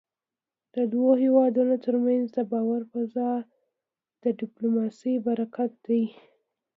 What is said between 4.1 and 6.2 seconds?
د ډيپلوماسی برکت دی.